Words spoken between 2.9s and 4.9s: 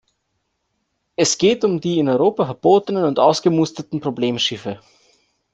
und ausgemusterten Problemschiffe.